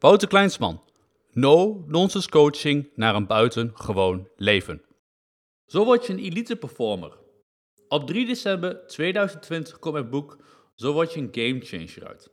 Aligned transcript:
Wouter 0.00 0.28
Kleinsman. 0.28 0.80
No 1.32 1.84
nonsense 1.86 2.28
coaching 2.28 2.90
naar 2.94 3.14
een 3.14 3.26
buitengewoon 3.26 4.28
leven. 4.36 4.82
Zo 5.66 5.84
word 5.84 6.06
je 6.06 6.12
een 6.12 6.18
elite 6.18 6.56
performer. 6.56 7.18
Op 7.88 8.06
3 8.06 8.26
december 8.26 8.86
2020 8.86 9.78
komt 9.78 9.94
mijn 9.94 10.10
boek 10.10 10.38
Zo 10.74 10.92
word 10.92 11.12
je 11.12 11.20
een 11.20 11.28
game 11.32 11.60
changer 11.60 12.08
uit. 12.08 12.30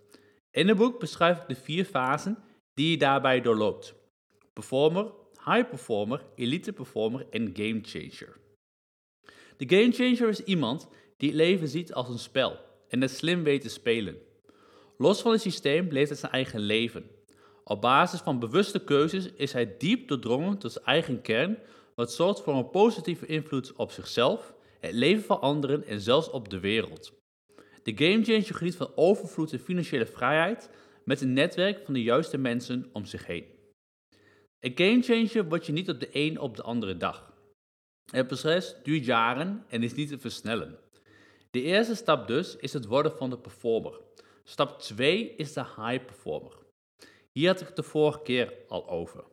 In 0.52 0.68
het 0.68 0.78
boek 0.78 1.00
beschrijf 1.00 1.42
ik 1.42 1.48
de 1.48 1.56
vier 1.56 1.86
fasen 1.86 2.38
die 2.74 2.90
je 2.92 2.98
daarbij 2.98 3.42
doorloopt. 3.42 3.96
Performer, 4.54 5.12
high 5.46 5.70
performer, 5.70 6.26
elite 6.36 6.74
performer 6.74 7.26
en 7.30 7.50
game 7.54 7.80
changer. 7.82 8.38
De 9.58 9.78
game 9.78 9.92
changer 9.92 10.30
is 10.30 10.44
iemand 10.44 10.88
die 11.18 11.30
het 11.30 11.38
leven 11.38 11.68
ziet 11.68 11.94
als 11.94 12.10
een 12.10 12.20
spel 12.20 12.60
en 12.88 13.02
het 13.02 13.12
slim 13.12 13.44
weet 13.44 13.62
te 13.62 13.70
spelen. 13.70 14.18
Los 14.98 15.22
van 15.22 15.32
het 15.32 15.42
systeem 15.42 15.88
leeft 15.92 16.10
hij 16.10 16.18
zijn 16.18 16.32
eigen 16.32 16.60
leven. 16.60 17.15
Op 17.70 17.82
basis 17.82 18.20
van 18.20 18.40
bewuste 18.40 18.84
keuzes 18.84 19.32
is 19.32 19.54
hij 19.54 19.78
diep 19.78 20.08
doordrongen 20.08 20.58
tot 20.58 20.72
zijn 20.72 20.86
eigen 20.86 21.22
kern, 21.22 21.58
wat 21.96 22.14
zorgt 22.14 22.42
voor 22.42 22.56
een 22.56 22.70
positieve 22.70 23.26
invloed 23.26 23.74
op 23.74 23.92
zichzelf, 23.92 24.54
het 24.80 24.94
leven 24.94 25.24
van 25.24 25.42
anderen 25.42 25.86
en 25.86 26.02
zelfs 26.02 26.30
op 26.30 26.50
de 26.50 26.60
wereld. 26.60 27.14
De 27.84 27.92
gamechanger 27.96 28.56
geniet 28.56 28.76
van 28.76 28.92
overvloed 28.96 29.52
en 29.52 29.60
financiële 29.60 30.06
vrijheid 30.06 30.70
met 31.04 31.22
een 31.22 31.34
netwerk 31.34 31.86
van 31.86 31.94
de 31.94 32.04
juiste 32.04 32.38
mensen 32.38 32.90
om 32.94 33.06
zich 33.06 33.26
heen. 33.26 33.46
Een 34.60 34.72
gamechanger 34.76 35.48
word 35.48 35.66
je 35.66 35.72
niet 35.72 35.90
op 35.90 36.00
de 36.00 36.10
een 36.12 36.40
op 36.40 36.56
de 36.56 36.64
andere 36.64 36.98
dag. 36.98 37.34
Het 38.12 38.28
proces 38.28 38.76
duurt 38.84 39.06
jaren 39.06 39.66
en 39.68 39.84
is 39.84 39.94
niet 39.94 40.10
te 40.10 40.20
versnellen. 40.20 40.80
De 41.52 41.62
eerste 41.62 41.96
stap 41.96 42.28
dus 42.28 42.56
is 42.56 42.74
het 42.74 42.86
worden 42.86 43.18
van 43.18 43.30
de 43.30 43.38
performer. 43.38 44.02
Stap 44.44 44.80
2 44.80 45.36
is 45.36 45.54
de 45.54 45.64
high 45.78 46.06
performer. 46.06 46.65
Hier 47.40 47.48
had 47.48 47.62
ik 47.62 47.68
het 47.68 47.76
de 47.76 47.84
vorige 47.84 48.22
keer 48.22 48.54
al 48.68 48.90
over. 48.90 49.24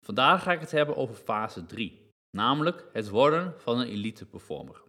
Vandaag 0.00 0.42
ga 0.42 0.52
ik 0.52 0.60
het 0.60 0.70
hebben 0.70 0.96
over 0.96 1.14
fase 1.14 1.66
3, 1.66 2.10
namelijk 2.30 2.86
het 2.92 3.08
worden 3.08 3.54
van 3.56 3.78
een 3.78 3.88
elite 3.88 4.26
performer. 4.26 4.82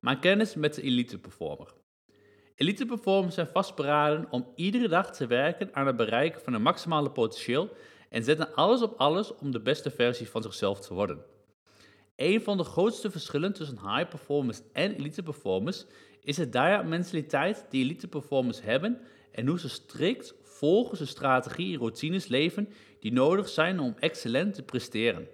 Mijn 0.00 0.18
kennis 0.18 0.54
met 0.54 0.74
de 0.74 0.82
elite 0.82 1.18
performer. 1.18 1.74
Elite 2.54 2.86
performers 2.86 3.34
zijn 3.34 3.46
vastberaden 3.46 4.30
om 4.30 4.52
iedere 4.54 4.88
dag 4.88 5.12
te 5.12 5.26
werken 5.26 5.74
aan 5.74 5.86
het 5.86 5.96
bereiken 5.96 6.40
van 6.40 6.52
een 6.52 6.62
maximale 6.62 7.10
potentieel 7.10 7.76
en 8.08 8.24
zetten 8.24 8.54
alles 8.54 8.82
op 8.82 8.94
alles 8.96 9.34
om 9.34 9.50
de 9.50 9.60
beste 9.60 9.90
versie 9.90 10.28
van 10.28 10.42
zichzelf 10.42 10.80
te 10.80 10.94
worden. 10.94 11.24
Een 12.16 12.42
van 12.42 12.56
de 12.56 12.64
grootste 12.64 13.10
verschillen 13.10 13.52
tussen 13.52 13.78
high 13.78 14.08
performers 14.08 14.60
en 14.72 14.94
elite 14.94 15.22
performers 15.22 15.86
is 16.24 16.36
de 16.36 16.48
dire 16.48 16.84
mentaliteit 16.84 17.66
die 17.70 17.84
elite 17.84 18.08
performers 18.08 18.62
hebben 18.62 19.00
en 19.32 19.46
hoe 19.46 19.60
ze 19.60 19.68
strikt 19.68 20.34
volgens 20.42 20.98
de 20.98 21.06
strategie 21.06 21.72
en 21.72 21.78
routines 21.78 22.26
leven 22.26 22.68
die 23.00 23.12
nodig 23.12 23.48
zijn 23.48 23.80
om 23.80 23.94
excellent 23.98 24.54
te 24.54 24.62
presteren. 24.62 25.28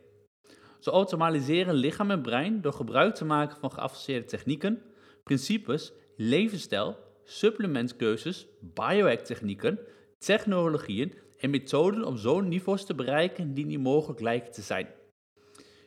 Ze 0.78 0.90
optimaliseren 0.90 1.74
lichaam 1.74 2.10
en 2.10 2.22
brein 2.22 2.60
door 2.60 2.72
gebruik 2.72 3.14
te 3.14 3.24
maken 3.24 3.56
van 3.56 3.72
geavanceerde 3.72 4.26
technieken, 4.26 4.82
principes, 5.24 5.92
levensstijl, 6.16 6.96
supplementkeuzes, 7.24 8.46
biohack 8.60 9.20
technieken, 9.20 9.78
technologieën 10.18 11.12
en 11.38 11.50
methoden 11.50 12.04
om 12.04 12.16
zo'n 12.16 12.48
niveaus 12.48 12.84
te 12.84 12.94
bereiken 12.94 13.54
die 13.54 13.66
niet 13.66 13.80
mogelijk 13.80 14.20
lijken 14.20 14.52
te 14.52 14.62
zijn. 14.62 14.86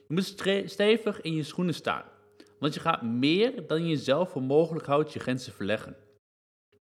Je 0.07 0.13
moet 0.13 0.35
stevig 0.65 1.21
in 1.21 1.33
je 1.33 1.43
schoenen 1.43 1.73
staan, 1.73 2.03
want 2.61 2.73
je 2.73 2.79
gaat 2.79 3.01
meer 3.01 3.67
dan 3.67 3.81
je 3.81 3.89
jezelf 3.89 4.29
voor 4.29 4.43
mogelijk 4.43 4.85
houdt 4.85 5.13
je 5.13 5.19
grenzen 5.19 5.53
verleggen. 5.53 5.95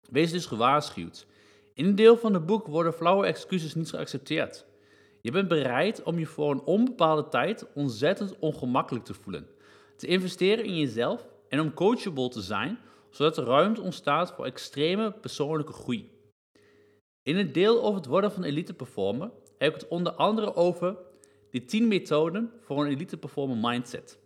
Wees 0.10 0.32
dus 0.32 0.46
gewaarschuwd. 0.46 1.26
In 1.74 1.86
een 1.86 1.96
deel 1.96 2.18
van 2.18 2.34
het 2.34 2.46
boek 2.46 2.68
worden 2.68 2.94
flauwe 2.94 3.26
excuses 3.26 3.76
niet 3.76 3.90
geaccepteerd. 3.90 4.66
Je 5.22 5.32
bent 5.32 5.48
bereid 5.48 6.04
om 6.04 6.20
je 6.20 6.26
voor 6.26 6.52
een 6.52 6.64
onbepaalde 6.64 7.28
tijd 7.28 7.74
ontzettend 7.74 8.40
ongemakkelijk 8.40 9.06
te 9.06 9.14
voelen, 9.14 9.48
te 9.96 10.08
investeren 10.08 10.66
in 10.66 10.78
jezelf 10.78 11.28
en 11.50 11.60
om 11.60 11.74
coachable 11.74 12.30
te 12.30 12.42
zijn, 12.42 12.80
zodat 13.10 13.38
er 13.38 13.44
ruimte 13.44 13.82
ontstaat 13.82 14.32
voor 14.32 14.46
extreme 14.46 15.12
persoonlijke 15.12 15.74
groei. 15.74 16.12
In 17.24 17.38
het 17.38 17.54
deel 17.54 17.84
over 17.84 17.96
het 17.96 18.06
worden 18.06 18.32
van 18.32 18.44
elite 18.44 18.74
performer 18.74 19.32
heb 19.58 19.76
ik 19.76 19.82
het 19.82 19.90
onder 19.90 20.12
andere 20.12 20.56
over 20.56 20.98
de 21.50 21.66
10 21.66 21.88
methoden 21.88 22.52
voor 22.60 22.86
een 22.86 22.92
elite 22.92 23.18
performer 23.18 23.58
mindset. 23.58 24.22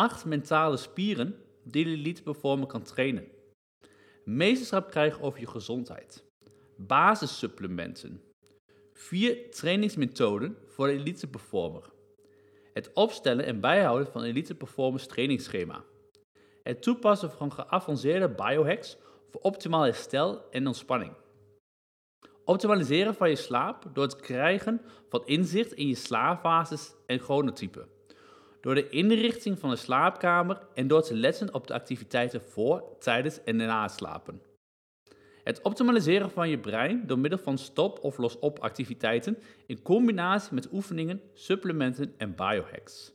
8 0.00 0.24
mentale 0.24 0.76
spieren 0.76 1.36
die 1.64 1.84
de 1.84 1.90
elite 1.90 2.66
kan 2.66 2.82
trainen. 2.82 3.28
Meesterschap 4.24 4.90
krijgen 4.90 5.22
over 5.22 5.40
je 5.40 5.46
gezondheid. 5.46 6.24
Basissupplementen. 6.76 8.22
4 8.92 9.50
trainingsmethoden 9.50 10.56
voor 10.66 10.86
de 10.86 10.92
elite 10.92 11.26
performer. 11.26 11.90
Het 12.72 12.90
opstellen 12.92 13.44
en 13.44 13.60
bijhouden 13.60 14.12
van 14.12 14.22
elite 14.22 14.54
performance 14.54 15.06
trainingsschema. 15.06 15.84
Het 16.62 16.82
toepassen 16.82 17.30
van 17.30 17.52
geavanceerde 17.52 18.28
biohacks 18.28 18.96
voor 19.30 19.40
optimaal 19.40 19.82
herstel 19.82 20.50
en 20.50 20.66
ontspanning. 20.66 21.12
Optimaliseren 22.44 23.14
van 23.14 23.28
je 23.28 23.36
slaap 23.36 23.84
door 23.92 24.04
het 24.04 24.16
krijgen 24.16 24.80
van 25.08 25.26
inzicht 25.26 25.72
in 25.72 25.86
je 25.86 25.94
slaapfases 25.94 26.94
en 27.06 27.18
chronotype. 27.18 27.98
Door 28.60 28.74
de 28.74 28.88
inrichting 28.88 29.58
van 29.58 29.70
de 29.70 29.76
slaapkamer 29.76 30.60
en 30.74 30.86
door 30.86 31.02
te 31.02 31.14
letten 31.14 31.54
op 31.54 31.66
de 31.66 31.74
activiteiten 31.74 32.42
voor, 32.42 32.84
tijdens 32.98 33.44
en 33.44 33.56
na 33.56 33.88
slapen. 33.88 34.42
Het 35.44 35.62
optimaliseren 35.62 36.30
van 36.30 36.48
je 36.48 36.58
brein 36.58 37.06
door 37.06 37.18
middel 37.18 37.38
van 37.38 37.58
stop- 37.58 37.98
of 38.02 38.18
los-op 38.18 38.58
activiteiten 38.58 39.38
in 39.66 39.82
combinatie 39.82 40.54
met 40.54 40.72
oefeningen, 40.72 41.20
supplementen 41.34 42.14
en 42.16 42.34
biohacks. 42.34 43.12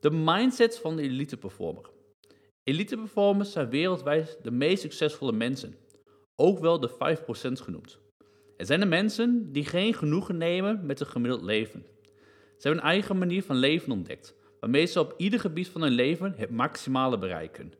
De 0.00 0.10
mindset 0.10 0.78
van 0.78 0.96
de 0.96 1.02
elite 1.02 1.36
performer. 1.36 1.90
Elite 2.62 2.96
performers 2.96 3.52
zijn 3.52 3.70
wereldwijd 3.70 4.38
de 4.42 4.50
meest 4.50 4.82
succesvolle 4.82 5.32
mensen, 5.32 5.74
ook 6.40 6.58
wel 6.58 6.80
de 6.80 6.90
5% 6.90 7.52
genoemd. 7.52 7.98
Het 8.56 8.66
zijn 8.66 8.80
de 8.80 8.86
mensen 8.86 9.52
die 9.52 9.64
geen 9.64 9.94
genoegen 9.94 10.36
nemen 10.36 10.86
met 10.86 11.00
een 11.00 11.06
gemiddeld 11.06 11.42
leven. 11.42 11.84
Ze 12.56 12.68
hebben 12.68 12.84
een 12.84 12.90
eigen 12.90 13.18
manier 13.18 13.42
van 13.42 13.56
leven 13.56 13.92
ontdekt, 13.92 14.34
waarmee 14.60 14.86
ze 14.86 15.00
op 15.00 15.14
ieder 15.16 15.40
gebied 15.40 15.68
van 15.68 15.82
hun 15.82 15.92
leven 15.92 16.34
het 16.36 16.50
maximale 16.50 17.18
bereiken. 17.18 17.72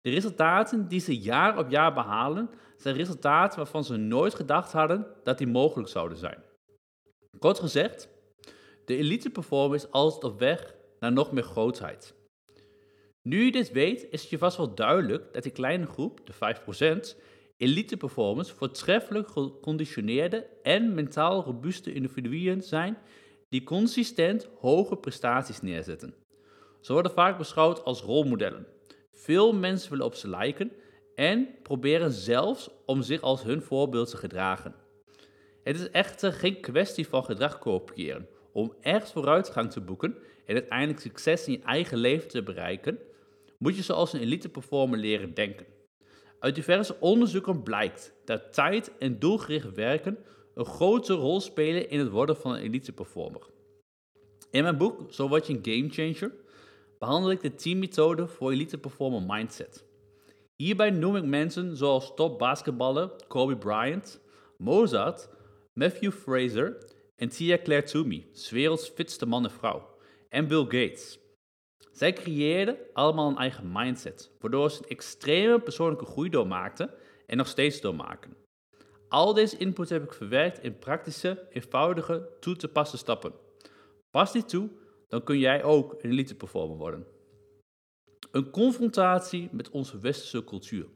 De 0.00 0.10
resultaten 0.10 0.88
die 0.88 1.00
ze 1.00 1.18
jaar 1.18 1.58
op 1.58 1.70
jaar 1.70 1.94
behalen, 1.94 2.50
zijn 2.76 2.96
resultaten 2.96 3.58
waarvan 3.58 3.84
ze 3.84 3.96
nooit 3.96 4.34
gedacht 4.34 4.72
hadden 4.72 5.06
dat 5.22 5.38
die 5.38 5.46
mogelijk 5.46 5.88
zouden 5.88 6.18
zijn. 6.18 6.42
Kort 7.38 7.58
gezegd, 7.58 8.08
de 8.84 8.96
elite 8.96 9.30
performer 9.30 9.76
is 9.76 9.90
altijd 9.90 10.24
op 10.24 10.38
weg 10.38 10.74
naar 11.00 11.12
nog 11.12 11.32
meer 11.32 11.42
grootheid. 11.42 12.14
Nu 13.22 13.44
je 13.44 13.52
dit 13.52 13.72
weet, 13.72 14.06
is 14.10 14.20
het 14.20 14.30
je 14.30 14.38
vast 14.38 14.56
wel 14.56 14.74
duidelijk 14.74 15.32
dat 15.32 15.42
die 15.42 15.52
kleine 15.52 15.86
groep, 15.86 16.20
de 16.26 17.14
5%, 17.14 17.16
elite 17.58 17.96
performers 17.96 18.50
voortreffelijk 18.50 19.28
geconditioneerde 19.28 20.46
en 20.62 20.94
mentaal 20.94 21.42
robuuste 21.42 21.92
individuen 21.92 22.62
zijn 22.62 22.98
die 23.48 23.64
consistent 23.64 24.48
hoge 24.58 24.96
prestaties 24.96 25.60
neerzetten. 25.60 26.14
Ze 26.80 26.92
worden 26.92 27.12
vaak 27.12 27.38
beschouwd 27.38 27.84
als 27.84 28.02
rolmodellen. 28.02 28.66
Veel 29.12 29.52
mensen 29.54 29.90
willen 29.90 30.06
op 30.06 30.14
ze 30.14 30.28
lijken 30.28 30.72
en 31.14 31.48
proberen 31.62 32.12
zelfs 32.12 32.70
om 32.86 33.02
zich 33.02 33.20
als 33.20 33.42
hun 33.42 33.62
voorbeeld 33.62 34.10
te 34.10 34.16
gedragen. 34.16 34.74
Het 35.62 35.80
is 35.80 35.90
echter 35.90 36.32
geen 36.32 36.60
kwestie 36.60 37.08
van 37.08 37.24
gedrag 37.24 37.58
kopiëren. 37.58 38.28
Om 38.52 38.74
echt 38.80 39.12
vooruitgang 39.12 39.70
te 39.70 39.80
boeken 39.80 40.14
en 40.46 40.54
uiteindelijk 40.54 41.00
succes 41.00 41.46
in 41.46 41.52
je 41.52 41.62
eigen 41.62 41.98
leven 41.98 42.28
te 42.28 42.42
bereiken, 42.42 42.98
moet 43.58 43.76
je 43.76 43.82
zoals 43.82 44.12
een 44.12 44.20
elite 44.20 44.48
performer 44.48 44.98
leren 44.98 45.34
denken. 45.34 45.66
Uit 46.40 46.54
diverse 46.54 46.96
onderzoeken 47.00 47.62
blijkt 47.62 48.14
dat 48.24 48.52
tijd 48.52 48.92
en 48.98 49.18
doelgericht 49.18 49.74
werken 49.74 50.18
een 50.54 50.64
grote 50.64 51.12
rol 51.12 51.40
spelen 51.40 51.90
in 51.90 51.98
het 51.98 52.08
worden 52.08 52.36
van 52.36 52.54
een 52.54 52.62
elite 52.62 52.92
performer. 52.92 53.42
In 54.50 54.62
mijn 54.62 54.76
boek 54.76 55.12
Zo 55.12 55.28
word 55.28 55.46
je 55.46 55.52
een 55.52 55.64
game 55.64 55.88
changer 55.90 56.34
behandel 56.98 57.30
ik 57.30 57.40
de 57.40 57.54
10 57.54 57.78
methoden 57.78 58.28
voor 58.28 58.52
elite 58.52 58.78
performer 58.78 59.22
mindset. 59.22 59.84
Hierbij 60.56 60.90
noem 60.90 61.16
ik 61.16 61.24
mensen 61.24 61.76
zoals 61.76 62.14
top 62.14 62.38
basketballer 62.38 63.10
Kobe 63.28 63.56
Bryant, 63.56 64.20
Mozart, 64.56 65.28
Matthew 65.72 66.12
Fraser 66.12 66.76
en 67.16 67.28
Tia 67.28 67.58
Claire 67.62 67.86
Toomey, 67.86 68.26
werelds 68.50 68.88
fitste 68.88 69.26
man 69.26 69.44
en 69.44 69.50
vrouw, 69.50 69.88
en 70.28 70.48
Bill 70.48 70.62
Gates. 70.62 71.18
Zij 71.92 72.12
creëerden 72.12 72.76
allemaal 72.92 73.28
een 73.28 73.36
eigen 73.36 73.72
mindset, 73.72 74.30
waardoor 74.40 74.70
ze 74.70 74.82
een 74.82 74.88
extreme 74.88 75.60
persoonlijke 75.60 76.06
groei 76.06 76.30
doormaakten 76.30 76.90
en 77.26 77.36
nog 77.36 77.46
steeds 77.48 77.80
doormaken. 77.80 78.36
Al 79.08 79.34
deze 79.34 79.56
input 79.56 79.88
heb 79.88 80.04
ik 80.04 80.12
verwerkt 80.12 80.62
in 80.62 80.78
praktische, 80.78 81.46
eenvoudige, 81.50 82.28
toe 82.40 82.56
te 82.56 82.68
passen 82.68 82.98
stappen. 82.98 83.32
Pas 84.10 84.32
die 84.32 84.44
toe, 84.44 84.70
dan 85.08 85.22
kun 85.22 85.38
jij 85.38 85.62
ook 85.62 85.92
een 85.92 86.10
elite 86.10 86.34
performer 86.34 86.76
worden. 86.76 87.06
Een 88.30 88.50
confrontatie 88.50 89.48
met 89.52 89.70
onze 89.70 89.98
westerse 89.98 90.44
cultuur. 90.44 90.86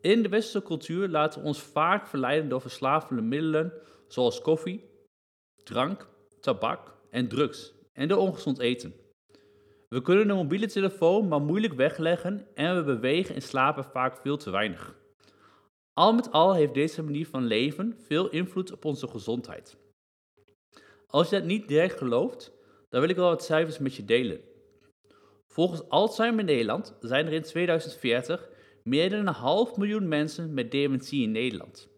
In 0.00 0.22
de 0.22 0.28
westerse 0.28 0.66
cultuur 0.66 1.08
laten 1.08 1.40
we 1.40 1.46
ons 1.46 1.60
vaak 1.62 2.06
verleiden 2.06 2.48
door 2.48 2.60
verslavende 2.60 3.22
middelen 3.22 3.72
zoals 4.08 4.40
koffie, 4.40 4.84
drank, 5.64 6.08
tabak 6.40 6.94
en 7.10 7.28
drugs 7.28 7.74
en 7.92 8.08
door 8.08 8.18
ongezond 8.18 8.58
eten. 8.58 8.94
We 9.88 10.02
kunnen 10.02 10.26
de 10.26 10.34
mobiele 10.34 10.66
telefoon 10.66 11.28
maar 11.28 11.40
moeilijk 11.40 11.74
wegleggen 11.74 12.46
en 12.54 12.76
we 12.76 12.82
bewegen 12.82 13.34
en 13.34 13.42
slapen 13.42 13.84
vaak 13.84 14.16
veel 14.16 14.36
te 14.36 14.50
weinig. 14.50 14.94
Al 15.92 16.12
met 16.12 16.32
al 16.32 16.54
heeft 16.54 16.74
deze 16.74 17.02
manier 17.02 17.26
van 17.26 17.44
leven 17.44 17.96
veel 18.06 18.28
invloed 18.28 18.72
op 18.72 18.84
onze 18.84 19.08
gezondheid. 19.08 19.76
Als 21.06 21.28
je 21.30 21.36
dat 21.36 21.44
niet 21.44 21.68
direct 21.68 21.98
gelooft, 21.98 22.52
dan 22.88 23.00
wil 23.00 23.10
ik 23.10 23.16
wel 23.16 23.28
wat 23.28 23.44
cijfers 23.44 23.78
met 23.78 23.94
je 23.94 24.04
delen. 24.04 24.40
Volgens 25.46 25.88
Alzheimer 25.88 26.44
Nederland 26.44 26.96
zijn 27.00 27.26
er 27.26 27.32
in 27.32 27.42
2040 27.42 28.48
meer 28.82 29.10
dan 29.10 29.26
een 29.26 29.34
half 29.34 29.76
miljoen 29.76 30.08
mensen 30.08 30.54
met 30.54 30.70
dementie 30.70 31.22
in 31.22 31.30
Nederland. 31.30 31.88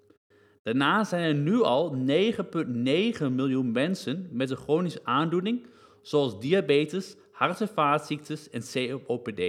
Daarna 0.62 1.04
zijn 1.04 1.22
er 1.22 1.34
nu 1.34 1.62
al 1.62 1.96
9,9 1.96 3.32
miljoen 3.32 3.72
mensen 3.72 4.28
met 4.30 4.50
een 4.50 4.56
chronische 4.56 5.04
aandoening, 5.04 5.66
zoals 6.02 6.40
diabetes, 6.40 7.16
hart- 7.38 7.60
en 7.60 7.68
vaatziektes 7.68 8.50
en 8.50 8.62
COPD. 9.06 9.40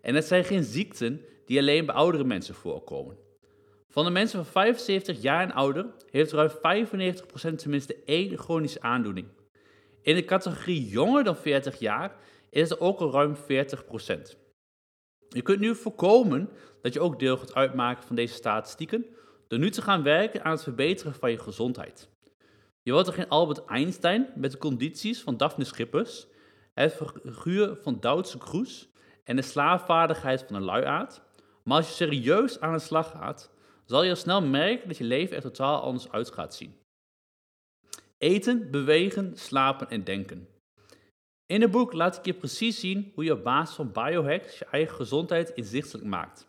En 0.00 0.14
het 0.14 0.24
zijn 0.24 0.44
geen 0.44 0.64
ziekten 0.64 1.20
die 1.46 1.58
alleen 1.58 1.86
bij 1.86 1.94
oudere 1.94 2.24
mensen 2.24 2.54
voorkomen. 2.54 3.16
Van 3.88 4.04
de 4.04 4.10
mensen 4.10 4.44
van 4.44 4.52
75 4.52 5.22
jaar 5.22 5.42
en 5.42 5.52
ouder 5.52 5.86
heeft 6.10 6.32
ruim 6.32 6.50
95% 6.50 7.58
tenminste 7.58 7.96
één 8.04 8.38
chronische 8.38 8.80
aandoening. 8.80 9.26
In 10.02 10.14
de 10.14 10.24
categorie 10.24 10.88
jonger 10.88 11.24
dan 11.24 11.36
40 11.36 11.78
jaar 11.78 12.16
is 12.50 12.70
er 12.70 12.80
ook 12.80 13.00
al 13.00 13.12
ruim 13.12 13.36
40%. 13.36 13.38
Je 15.28 15.42
kunt 15.42 15.60
nu 15.60 15.74
voorkomen 15.74 16.48
dat 16.82 16.92
je 16.92 17.00
ook 17.00 17.18
deel 17.18 17.36
gaat 17.36 17.54
uitmaken 17.54 18.06
van 18.06 18.16
deze 18.16 18.34
statistieken 18.34 19.06
door 19.48 19.58
nu 19.58 19.70
te 19.70 19.82
gaan 19.82 20.02
werken 20.02 20.44
aan 20.44 20.52
het 20.52 20.62
verbeteren 20.62 21.14
van 21.14 21.30
je 21.30 21.38
gezondheid. 21.38 22.08
Je 22.82 22.92
wordt 22.92 23.08
er 23.08 23.14
geen 23.14 23.28
Albert 23.28 23.64
Einstein 23.64 24.28
met 24.34 24.50
de 24.50 24.58
condities 24.58 25.22
van 25.22 25.36
Daphne 25.36 25.64
Schippers, 25.64 26.26
het 26.74 26.94
figuur 26.94 27.76
van 27.82 28.00
Duitse 28.00 28.38
Kroes 28.38 28.88
en 29.24 29.36
de 29.36 29.42
slaafvaardigheid 29.42 30.44
van 30.46 30.56
een 30.56 30.62
luiaard, 30.62 31.22
maar 31.64 31.76
als 31.76 31.88
je 31.88 31.94
serieus 31.94 32.60
aan 32.60 32.72
de 32.72 32.78
slag 32.78 33.10
gaat, 33.10 33.50
zal 33.84 34.02
je 34.02 34.10
al 34.10 34.16
snel 34.16 34.42
merken 34.42 34.88
dat 34.88 34.96
je 34.96 35.04
leven 35.04 35.36
er 35.36 35.42
totaal 35.42 35.80
anders 35.80 36.10
uit 36.10 36.30
gaat 36.30 36.54
zien. 36.54 36.80
Eten, 38.18 38.70
bewegen, 38.70 39.36
slapen 39.36 39.90
en 39.90 40.04
denken. 40.04 40.48
In 41.46 41.60
het 41.60 41.70
boek 41.70 41.92
laat 41.92 42.16
ik 42.16 42.24
je 42.24 42.34
precies 42.34 42.80
zien 42.80 43.12
hoe 43.14 43.24
je 43.24 43.32
op 43.32 43.44
basis 43.44 43.74
van 43.74 43.92
biohacks 43.92 44.58
je 44.58 44.64
eigen 44.64 44.94
gezondheid 44.94 45.50
inzichtelijk 45.50 46.06
maakt. 46.06 46.46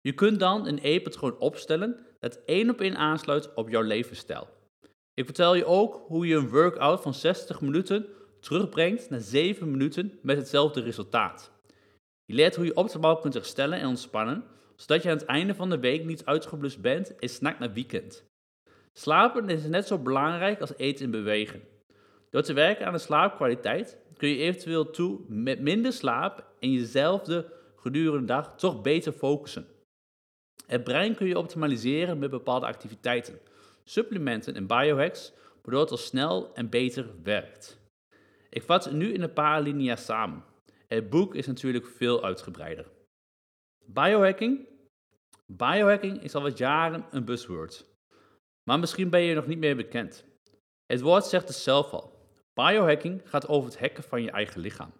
Je 0.00 0.12
kunt 0.12 0.40
dan 0.40 0.66
een 0.66 0.78
e-patroon 0.82 1.38
opstellen 1.38 2.06
dat 2.18 2.40
één 2.44 2.70
op 2.70 2.80
één 2.80 2.96
aansluit 2.96 3.54
op 3.54 3.68
jouw 3.68 3.82
levensstijl. 3.82 4.48
Ik 5.14 5.24
vertel 5.24 5.54
je 5.54 5.64
ook 5.64 6.02
hoe 6.06 6.26
je 6.26 6.36
een 6.36 6.48
workout 6.48 7.00
van 7.00 7.14
60 7.14 7.60
minuten 7.60 8.06
terugbrengt 8.40 9.10
naar 9.10 9.20
7 9.20 9.70
minuten 9.70 10.18
met 10.22 10.36
hetzelfde 10.36 10.80
resultaat. 10.80 11.52
Je 12.24 12.34
leert 12.34 12.56
hoe 12.56 12.64
je 12.64 12.76
optimaal 12.76 13.18
kunt 13.18 13.34
herstellen 13.34 13.78
en 13.78 13.86
ontspannen, 13.86 14.44
zodat 14.76 15.02
je 15.02 15.10
aan 15.10 15.16
het 15.16 15.26
einde 15.26 15.54
van 15.54 15.70
de 15.70 15.78
week 15.78 16.04
niet 16.04 16.24
uitgeblust 16.24 16.80
bent 16.80 17.16
en 17.16 17.28
snakt 17.28 17.58
naar 17.58 17.72
weekend. 17.72 18.24
Slapen 18.92 19.48
is 19.48 19.66
net 19.66 19.86
zo 19.86 19.98
belangrijk 19.98 20.60
als 20.60 20.76
eten 20.76 21.04
en 21.04 21.10
bewegen. 21.10 21.62
Door 22.30 22.42
te 22.42 22.52
werken 22.52 22.86
aan 22.86 22.92
de 22.92 22.98
slaapkwaliteit 22.98 23.98
kun 24.16 24.28
je 24.28 24.36
eventueel 24.36 24.90
toe 24.90 25.20
met 25.28 25.60
minder 25.60 25.92
slaap 25.92 26.44
en 26.60 26.72
jezelfde 26.72 27.52
gedurende 27.76 28.20
de 28.20 28.24
dag 28.24 28.56
toch 28.56 28.82
beter 28.82 29.12
focussen. 29.12 29.66
Het 30.66 30.84
brein 30.84 31.14
kun 31.14 31.26
je 31.26 31.38
optimaliseren 31.38 32.18
met 32.18 32.30
bepaalde 32.30 32.66
activiteiten, 32.66 33.38
supplementen 33.84 34.54
en 34.54 34.66
biohacks, 34.66 35.32
waardoor 35.62 35.80
het 35.80 35.90
al 35.90 35.96
snel 35.96 36.54
en 36.54 36.68
beter 36.68 37.06
werkt. 37.22 37.78
Ik 38.48 38.62
vat 38.62 38.84
het 38.84 38.94
nu 38.94 39.12
in 39.12 39.22
een 39.22 39.32
paar 39.32 39.62
linea's 39.62 40.04
samen. 40.04 40.44
Het 40.86 41.10
boek 41.10 41.34
is 41.34 41.46
natuurlijk 41.46 41.86
veel 41.86 42.24
uitgebreider. 42.24 42.86
Biohacking. 43.84 44.66
Biohacking 45.46 46.22
is 46.22 46.34
al 46.34 46.42
wat 46.42 46.58
jaren 46.58 47.06
een 47.10 47.24
buzzword. 47.24 47.86
Maar 48.70 48.78
misschien 48.78 49.10
ben 49.10 49.20
je 49.20 49.28
er 49.28 49.34
nog 49.34 49.46
niet 49.46 49.58
meer 49.58 49.76
bekend. 49.76 50.24
Het 50.86 51.00
woord 51.00 51.24
zegt 51.24 51.48
het 51.48 51.56
zelf 51.56 51.92
al. 51.92 52.18
Biohacking 52.54 53.20
gaat 53.24 53.48
over 53.48 53.70
het 53.70 53.78
hacken 53.78 54.02
van 54.02 54.22
je 54.22 54.30
eigen 54.30 54.60
lichaam. 54.60 54.92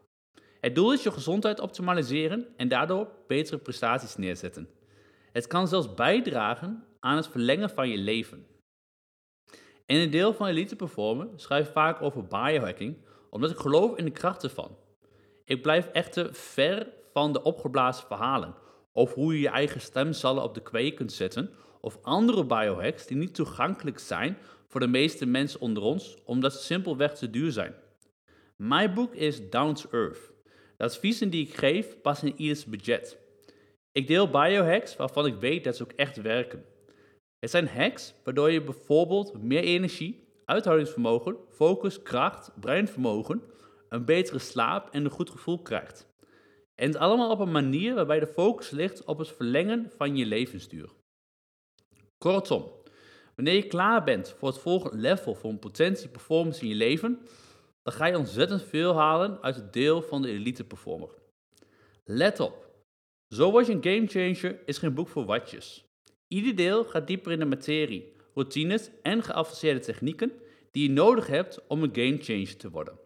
Het 0.60 0.74
doel 0.74 0.92
is 0.92 1.02
je 1.02 1.10
gezondheid 1.10 1.60
optimaliseren 1.60 2.46
en 2.56 2.68
daardoor 2.68 3.08
betere 3.26 3.58
prestaties 3.58 4.16
neerzetten. 4.16 4.68
Het 5.32 5.46
kan 5.46 5.68
zelfs 5.68 5.94
bijdragen 5.94 6.84
aan 7.00 7.16
het 7.16 7.28
verlengen 7.28 7.70
van 7.70 7.88
je 7.88 7.98
leven. 7.98 8.46
In 9.86 9.96
een 9.96 10.10
deel 10.10 10.34
van 10.34 10.46
Elite 10.46 10.76
Performer 10.76 11.28
schrijf 11.36 11.66
ik 11.66 11.72
vaak 11.72 12.02
over 12.02 12.26
biohacking, 12.26 12.96
omdat 13.30 13.50
ik 13.50 13.58
geloof 13.58 13.96
in 13.96 14.04
de 14.04 14.10
kracht 14.10 14.42
ervan. 14.42 14.76
Ik 15.44 15.62
blijf 15.62 15.86
echter 15.86 16.34
ver 16.34 16.88
van 17.12 17.32
de 17.32 17.42
opgeblazen 17.42 18.06
verhalen 18.06 18.54
over 18.92 19.14
hoe 19.14 19.32
je 19.32 19.40
je 19.40 19.48
eigen 19.48 19.80
stemcellen 19.80 20.42
op 20.42 20.54
de 20.54 20.62
kweek 20.62 20.96
kunt 20.96 21.12
zetten 21.12 21.50
of 21.80 21.98
andere 22.02 22.44
biohacks 22.44 23.06
die 23.06 23.16
niet 23.16 23.34
toegankelijk 23.34 23.98
zijn 23.98 24.38
voor 24.66 24.80
de 24.80 24.86
meeste 24.86 25.26
mensen 25.26 25.60
onder 25.60 25.82
ons, 25.82 26.16
omdat 26.24 26.52
ze 26.52 26.62
simpelweg 26.62 27.14
te 27.14 27.30
duur 27.30 27.52
zijn. 27.52 27.74
Mijn 28.56 28.94
boek 28.94 29.14
is 29.14 29.50
Down 29.50 29.72
to 29.72 29.88
Earth. 29.90 30.32
De 30.76 30.84
adviezen 30.84 31.30
die 31.30 31.46
ik 31.46 31.54
geef 31.54 32.00
passen 32.00 32.28
in 32.28 32.40
ieders 32.40 32.64
budget. 32.64 33.18
Ik 33.92 34.06
deel 34.06 34.30
biohacks 34.30 34.96
waarvan 34.96 35.26
ik 35.26 35.34
weet 35.34 35.64
dat 35.64 35.76
ze 35.76 35.82
ook 35.82 35.92
echt 35.92 36.22
werken. 36.22 36.64
Het 37.38 37.50
zijn 37.50 37.68
hacks 37.68 38.14
waardoor 38.24 38.50
je 38.50 38.62
bijvoorbeeld 38.62 39.42
meer 39.42 39.62
energie, 39.62 40.27
uithoudingsvermogen, 40.48 41.36
focus, 41.48 42.02
kracht, 42.02 42.50
breinvermogen, 42.60 43.42
een 43.88 44.04
betere 44.04 44.38
slaap 44.38 44.88
en 44.90 45.04
een 45.04 45.10
goed 45.10 45.30
gevoel 45.30 45.62
krijgt. 45.62 46.06
En 46.74 46.86
het 46.86 46.96
allemaal 46.96 47.30
op 47.30 47.38
een 47.38 47.50
manier 47.50 47.94
waarbij 47.94 48.20
de 48.20 48.26
focus 48.26 48.70
ligt 48.70 49.04
op 49.04 49.18
het 49.18 49.28
verlengen 49.28 49.90
van 49.96 50.16
je 50.16 50.26
levensduur. 50.26 50.90
Kortom, 52.18 52.72
wanneer 53.34 53.54
je 53.54 53.66
klaar 53.66 54.04
bent 54.04 54.34
voor 54.38 54.48
het 54.48 54.58
volgende 54.58 54.96
level 54.96 55.34
van 55.34 55.58
potentie 55.58 56.08
performance 56.08 56.62
in 56.62 56.68
je 56.68 56.74
leven, 56.74 57.20
dan 57.82 57.92
ga 57.92 58.06
je 58.06 58.18
ontzettend 58.18 58.62
veel 58.62 58.94
halen 58.94 59.42
uit 59.42 59.56
het 59.56 59.72
deel 59.72 60.02
van 60.02 60.22
de 60.22 60.28
elite 60.28 60.64
performer. 60.64 61.10
Let 62.04 62.40
op, 62.40 62.66
Zo 63.28 63.50
word 63.50 63.66
je 63.66 63.72
een 63.72 63.82
gamechanger 63.82 64.60
is 64.66 64.78
geen 64.78 64.94
boek 64.94 65.08
voor 65.08 65.24
watjes. 65.24 65.84
Ieder 66.28 66.56
deel 66.56 66.84
gaat 66.84 67.06
dieper 67.06 67.32
in 67.32 67.38
de 67.38 67.44
materie, 67.44 68.16
routines 68.38 68.90
en 69.02 69.22
geavanceerde 69.22 69.80
technieken 69.80 70.32
die 70.70 70.82
je 70.82 70.94
nodig 70.94 71.26
hebt 71.26 71.66
om 71.66 71.82
een 71.82 71.94
gamechanger 71.94 72.56
te 72.56 72.70
worden. 72.70 72.98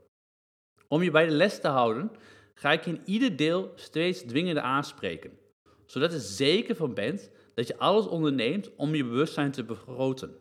Om 0.88 1.02
je 1.02 1.10
bij 1.10 1.26
de 1.26 1.32
les 1.32 1.60
te 1.60 1.68
houden, 1.68 2.10
ga 2.54 2.72
ik 2.72 2.86
in 2.86 3.00
ieder 3.04 3.36
deel 3.36 3.72
steeds 3.74 4.22
dwingender 4.22 4.62
aanspreken, 4.62 5.38
zodat 5.86 6.10
je 6.10 6.16
er 6.16 6.22
zeker 6.22 6.76
van 6.76 6.94
bent 6.94 7.30
dat 7.54 7.66
je 7.66 7.78
alles 7.78 8.06
onderneemt 8.06 8.76
om 8.76 8.94
je 8.94 9.04
bewustzijn 9.04 9.50
te 9.50 9.64
vergroten. 9.64 10.34